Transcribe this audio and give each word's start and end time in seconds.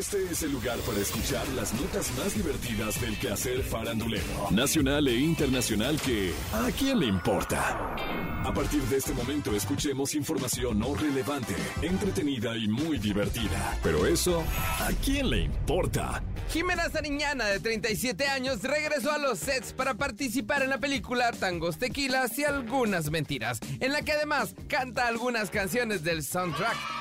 Este 0.00 0.16
es 0.30 0.42
el 0.44 0.52
lugar 0.52 0.78
para 0.78 0.98
escuchar 0.98 1.46
las 1.48 1.74
notas 1.74 2.10
más 2.16 2.34
divertidas 2.34 2.98
del 3.02 3.18
quehacer 3.18 3.62
farandulero, 3.62 4.50
nacional 4.50 5.06
e 5.06 5.14
internacional 5.14 6.00
que 6.00 6.32
¿a 6.54 6.70
quién 6.70 7.00
le 7.00 7.04
importa? 7.04 7.94
A 8.42 8.50
partir 8.54 8.80
de 8.84 8.96
este 8.96 9.12
momento 9.12 9.54
escuchemos 9.54 10.14
información 10.14 10.78
no 10.78 10.94
relevante, 10.94 11.54
entretenida 11.82 12.56
y 12.56 12.66
muy 12.66 12.98
divertida. 12.98 13.78
Pero 13.82 14.06
eso, 14.06 14.42
¿a 14.78 14.88
quién 15.04 15.28
le 15.28 15.42
importa? 15.42 16.22
Jimena 16.50 16.88
Sariñana, 16.88 17.44
de 17.44 17.60
37 17.60 18.26
años, 18.26 18.62
regresó 18.62 19.12
a 19.12 19.18
los 19.18 19.38
sets 19.38 19.74
para 19.74 19.92
participar 19.92 20.62
en 20.62 20.70
la 20.70 20.78
película 20.78 21.30
Tangos, 21.32 21.76
Tequilas 21.76 22.38
y 22.38 22.44
algunas 22.44 23.10
mentiras, 23.10 23.60
en 23.80 23.92
la 23.92 24.00
que 24.00 24.12
además 24.12 24.54
canta 24.66 25.06
algunas 25.06 25.50
canciones 25.50 26.02
del 26.02 26.24
soundtrack. 26.24 26.99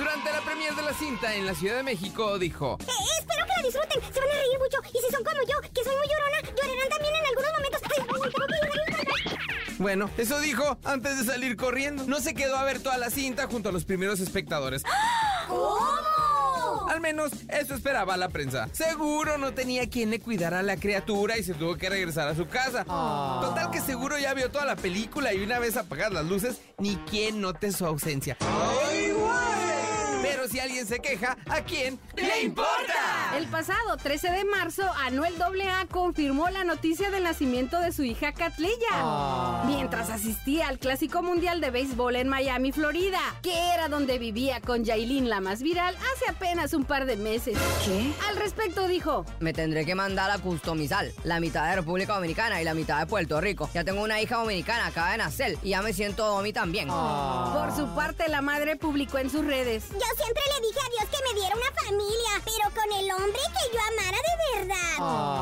Durante 0.00 0.32
la 0.32 0.40
premier 0.40 0.74
de 0.74 0.82
la 0.82 0.94
cinta 0.94 1.34
en 1.34 1.44
la 1.44 1.54
Ciudad 1.54 1.76
de 1.76 1.82
México 1.82 2.38
dijo, 2.38 2.78
Eh, 2.80 2.86
espero 3.18 3.44
que 3.44 3.52
la 3.54 3.62
disfruten, 3.68 4.00
se 4.14 4.18
van 4.20 4.28
a 4.30 4.32
reír 4.32 4.58
mucho 4.58 4.78
y 4.88 4.98
si 4.98 5.12
son 5.14 5.22
como 5.22 5.40
yo, 5.46 5.60
que 5.74 5.84
soy 5.84 5.94
muy 5.94 6.06
llorona, 6.08 6.40
llorarán 6.56 6.88
también 6.88 7.14
en 7.14 7.26
algunos 7.26 7.52
momentos. 7.52 7.80
Ay, 7.84 7.98
ay, 8.00 8.32
tengo 8.32 8.46
que 8.46 8.54
ayudar. 8.96 9.76
bueno, 9.78 10.10
eso 10.16 10.40
dijo 10.40 10.78
antes 10.84 11.18
de 11.18 11.24
salir 11.30 11.56
corriendo. 11.58 12.04
No 12.06 12.20
se 12.20 12.32
quedó 12.34 12.56
a 12.56 12.64
ver 12.64 12.82
toda 12.82 12.96
la 12.96 13.10
cinta 13.10 13.46
junto 13.46 13.68
a 13.68 13.72
los 13.72 13.84
primeros 13.84 14.20
espectadores. 14.20 14.82
¿Cómo? 15.48 16.88
Al 16.88 17.00
menos 17.00 17.30
eso 17.48 17.74
esperaba 17.74 18.16
la 18.16 18.28
prensa. 18.30 18.68
Seguro 18.72 19.38
no 19.38 19.52
tenía 19.54 19.88
quien 19.88 20.10
le 20.10 20.18
cuidara 20.18 20.58
a 20.60 20.62
la 20.62 20.76
criatura 20.76 21.36
y 21.38 21.44
se 21.44 21.54
tuvo 21.54 21.76
que 21.76 21.88
regresar 21.88 22.26
a 22.26 22.34
su 22.34 22.46
casa. 22.48 22.84
Total 22.84 23.70
que 23.70 23.80
seguro 23.80 24.18
ya 24.18 24.34
vio 24.34 24.50
toda 24.50 24.64
la 24.64 24.76
película 24.76 25.32
y 25.34 25.42
una 25.42 25.58
vez 25.60 25.76
apagadas 25.76 26.12
las 26.14 26.24
luces, 26.26 26.60
ni 26.78 26.96
quien 26.96 27.40
note 27.40 27.70
su 27.70 27.86
ausencia. 27.86 28.36
Pero 28.40 29.09
si 30.60 30.66
alguien 30.66 30.86
se 30.86 31.00
queja, 31.00 31.36
¿a 31.48 31.60
quién 31.62 31.98
le 32.16 32.42
importa? 32.42 33.34
El 33.36 33.46
pasado 33.46 33.96
13 33.96 34.30
de 34.30 34.44
marzo, 34.44 34.82
Anuel 35.04 35.34
AA 35.40 35.86
confirmó 35.86 36.50
la 36.50 36.64
noticia 36.64 37.10
del 37.10 37.24
nacimiento 37.24 37.80
de 37.80 37.92
su 37.92 38.02
hija 38.02 38.32
Catleya. 38.32 39.64
Mientras 39.66 40.10
asistía 40.10 40.68
al 40.68 40.78
Clásico 40.78 41.22
Mundial 41.22 41.60
de 41.60 41.70
Béisbol 41.70 42.16
en 42.16 42.28
Miami, 42.28 42.72
Florida, 42.72 43.20
que 43.42 43.56
era 43.72 43.88
donde 43.88 44.18
vivía 44.18 44.60
con 44.60 44.84
Yailin, 44.84 45.28
la 45.28 45.40
más 45.40 45.62
viral, 45.62 45.96
hace 45.96 46.30
apenas 46.30 46.74
un 46.74 46.84
par 46.84 47.06
de 47.06 47.16
meses. 47.16 47.56
¿Qué? 47.84 48.12
Al 48.28 48.36
respecto 48.36 48.86
dijo, 48.86 49.24
Me 49.38 49.52
tendré 49.52 49.86
que 49.86 49.94
mandar 49.94 50.30
a 50.30 50.38
customizar 50.38 51.06
la 51.24 51.40
mitad 51.40 51.68
de 51.70 51.76
República 51.76 52.14
Dominicana 52.14 52.60
y 52.60 52.64
la 52.64 52.74
mitad 52.74 53.00
de 53.00 53.06
Puerto 53.06 53.40
Rico. 53.40 53.70
Ya 53.72 53.84
tengo 53.84 54.02
una 54.02 54.20
hija 54.20 54.36
dominicana, 54.36 54.86
acaba 54.86 55.12
de 55.12 55.18
nacer 55.18 55.56
y 55.62 55.70
ya 55.70 55.82
me 55.82 55.92
siento 55.92 56.26
domi 56.26 56.52
también. 56.52 56.88
por 56.88 57.74
su 57.74 57.86
parte 57.94 58.28
la 58.28 58.42
madre 58.42 58.76
publicó 58.76 59.18
en 59.18 59.30
sus 59.30 59.44
redes. 59.44 59.84
Yo 59.90 59.98
siempre 60.16 60.42
le 60.50 60.66
dije 60.66 60.80
a 60.80 60.90
Dios 60.90 61.10
que 61.10 61.24
me 61.28 61.40
diera 61.40 61.54
una 61.54 61.72
familia, 61.82 62.32
pero 62.44 62.74
con 62.74 62.92
el 62.98 63.10
hombre 63.12 63.42
que 63.54 63.74
yo 63.74 63.80
amara 63.80 64.18
de 64.18 64.58
verdad. 64.58 65.39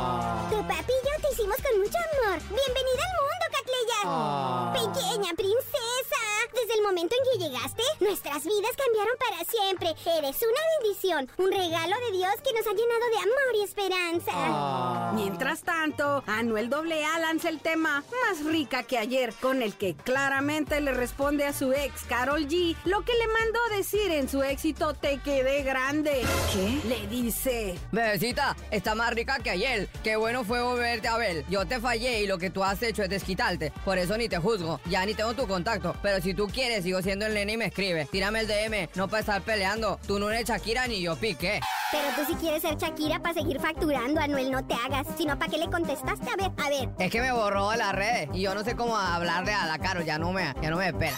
Nuestras 8.39 8.45
vidas 8.45 8.77
cambiaron 8.77 9.17
para 9.19 9.45
siempre. 9.45 9.89
Eres 10.19 10.37
una 10.43 10.61
bendición, 10.81 11.29
un 11.39 11.51
regalo 11.51 11.97
de 12.07 12.17
Dios 12.17 12.33
que 12.45 12.53
nos 12.53 12.67
ha 12.67 12.71
llenado 12.71 13.07
de 13.11 13.17
amor 13.17 13.55
y 13.55 13.63
esperanza. 13.65 15.13
Mientras 15.15 15.63
tanto, 15.63 16.23
Anuel 16.27 16.73
AA 16.73 17.19
lanza 17.19 17.49
el 17.49 17.61
tema 17.61 18.05
Más 18.27 18.45
rica 18.45 18.83
que 18.83 18.99
ayer, 18.99 19.33
con 19.41 19.63
el 19.63 19.75
que 19.75 19.95
claramente 19.95 20.81
le 20.81 20.93
responde 20.93 21.45
a 21.45 21.53
su 21.53 21.73
ex 21.73 22.05
Carol 22.05 22.47
G 22.47 22.77
lo 22.85 23.03
que 23.03 23.13
le 23.13 23.27
mandó 23.27 23.77
decir 23.77 24.11
en 24.11 24.29
su 24.29 24.43
éxito 24.43 24.95
Te 24.95 25.19
quedé 25.19 25.63
grande. 25.63 26.23
¿Qué? 26.53 26.89
Le 26.89 27.07
dice, 27.07 27.79
Bebecita, 27.93 28.57
está 28.71 28.95
más 28.95 29.13
rica 29.15 29.39
que 29.39 29.51
ayer. 29.51 29.89
Qué 30.05 30.17
bueno 30.17 30.45
fue 30.45 30.63
volverte 30.63 31.09
a 31.09 31.17
ver. 31.17 31.45
Yo 31.49 31.67
te 31.67 31.81
fallé 31.81 32.23
y 32.23 32.27
lo 32.27 32.39
que 32.39 32.51
tú 32.51 32.63
has 32.63 32.83
hecho 32.83 33.03
es 33.03 33.11
desquitarte. 33.11 33.73
Por 33.85 33.99
eso 33.99 34.17
ni 34.17 34.29
te 34.29 34.39
juzgo. 34.39 34.81
Ya 34.87 35.05
ni 35.05 35.15
tengo 35.15 35.35
tu 35.35 35.47
contacto. 35.47 35.95
Pero 36.03 36.23
si 36.23 36.35
tú 36.35 36.47
quieres, 36.47 36.85
sigo 36.85 37.03
siendo 37.03 37.27
el 37.27 37.35
nene 37.35 37.53
y 37.53 37.57
me 37.57 37.67
escribe. 37.67 38.07
Tírame 38.29 38.41
el 38.41 38.47
DM, 38.47 38.91
no 38.95 39.09
para 39.09 39.21
estar 39.21 39.41
peleando. 39.41 39.99
Tú 40.07 40.19
no 40.19 40.29
eres 40.29 40.47
Shakira 40.47 40.87
ni 40.87 41.01
yo 41.01 41.17
piqué. 41.17 41.61
Pero 41.91 42.09
tú 42.15 42.31
si 42.31 42.35
quieres 42.39 42.61
ser 42.61 42.77
Shakira 42.77 43.21
para 43.21 43.33
seguir 43.33 43.59
facturando, 43.59 44.21
Anuel, 44.21 44.51
no 44.51 44.67
te 44.67 44.75
hagas. 44.75 45.07
Sino 45.17 45.39
para 45.39 45.51
qué 45.51 45.57
le 45.57 45.71
contestaste. 45.71 46.31
A 46.31 46.37
ver, 46.37 46.51
a 46.63 46.69
ver. 46.69 46.91
Es 46.99 47.11
que 47.11 47.23
me 47.23 47.33
borró 47.33 47.71
de 47.71 47.79
las 47.79 47.95
redes 47.95 48.29
y 48.35 48.43
yo 48.43 48.55
no 48.55 48.65
sé 48.65 48.77
cómo 48.77 48.99
hablarle 48.99 49.55
a 49.55 49.65
la 49.65 49.79
Caro. 49.79 50.03
Ya 50.03 50.19
no 50.19 50.31
me, 50.33 50.53
ya 50.61 50.69
no 50.69 50.77
me 50.77 50.89
espera. 50.89 51.17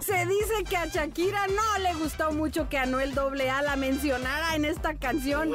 se 0.00 0.24
dice 0.26 0.62
que 0.68 0.76
a 0.76 0.86
Shakira 0.86 1.48
no 1.48 1.78
le 1.78 1.94
gustó 1.94 2.30
mucho 2.30 2.68
que 2.68 2.78
Anuel 2.78 3.12
AA 3.18 3.62
la 3.62 3.74
mencionara 3.74 4.54
en 4.54 4.66
esta 4.66 4.94
canción. 4.94 5.50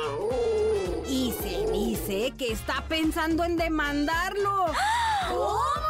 Y 1.08 1.34
se 1.42 1.72
dice 1.72 2.34
que 2.38 2.52
está 2.52 2.84
pensando 2.90 3.46
en 3.46 3.56
demandarlo. 3.56 4.66
¿Cómo? 5.30 5.85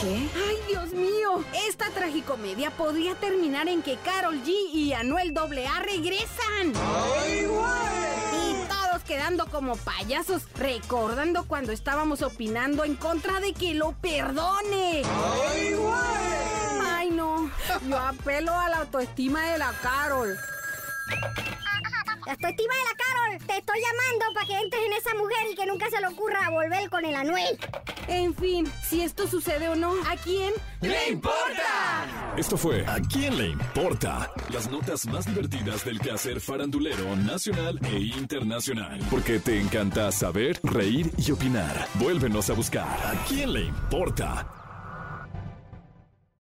¿Qué? 0.00 0.28
¡Ay, 0.48 0.58
Dios 0.68 0.92
mío! 0.92 1.44
Esta 1.66 1.90
tragicomedia 1.90 2.70
podría 2.70 3.14
terminar 3.14 3.68
en 3.68 3.82
que 3.82 3.96
Carol 3.96 4.42
G 4.44 4.48
y 4.72 4.92
Anuel 4.92 5.36
AA 5.36 5.80
regresan. 5.80 6.72
Y 8.32 8.68
todos 8.68 9.02
quedando 9.06 9.46
como 9.46 9.76
payasos, 9.76 10.42
recordando 10.54 11.44
cuando 11.46 11.72
estábamos 11.72 12.22
opinando 12.22 12.84
en 12.84 12.94
contra 12.94 13.40
de 13.40 13.52
que 13.52 13.74
lo 13.74 13.92
perdone. 13.92 15.02
¡Ay, 16.80 17.10
no! 17.10 17.50
Yo 17.88 17.98
apelo 17.98 18.54
a 18.54 18.68
la 18.68 18.78
autoestima 18.78 19.42
de 19.50 19.58
la 19.58 19.72
Carol. 19.82 20.36
La 22.28 22.34
autoestima 22.34 22.74
de 22.74 22.84
la 22.84 23.38
Carol. 23.38 23.46
Te 23.46 23.56
estoy 23.56 23.80
llamando 23.80 24.34
para 24.34 24.46
que 24.46 24.60
entres 24.60 24.82
en 24.84 24.92
esa 24.92 25.14
mujer 25.14 25.46
y 25.50 25.54
que 25.54 25.64
nunca 25.64 25.88
se 25.88 25.98
le 25.98 26.08
ocurra 26.08 26.50
volver 26.50 26.90
con 26.90 27.02
el 27.06 27.14
Anuel. 27.14 27.58
En 28.06 28.34
fin, 28.34 28.70
si 28.86 29.00
esto 29.00 29.26
sucede 29.26 29.66
o 29.70 29.74
no, 29.74 29.94
¿a 30.06 30.14
quién? 30.14 30.52
¡Le 30.82 31.08
importa! 31.08 32.34
Esto 32.36 32.58
fue 32.58 32.84
¿A 32.86 33.00
quién 33.00 33.38
le 33.38 33.46
importa? 33.46 34.30
Las 34.52 34.70
notas 34.70 35.06
más 35.06 35.24
divertidas 35.24 35.86
del 35.86 36.00
quehacer 36.00 36.38
farandulero 36.42 37.16
nacional 37.16 37.80
e 37.84 37.96
internacional. 37.96 38.98
Porque 39.10 39.38
te 39.38 39.58
encanta 39.58 40.12
saber, 40.12 40.60
reír 40.62 41.10
y 41.16 41.32
opinar. 41.32 41.88
Vuélvenos 41.94 42.50
a 42.50 42.52
buscar 42.52 42.88
¿A 43.06 43.14
quién 43.26 43.54
le 43.54 43.62
importa? 43.62 44.57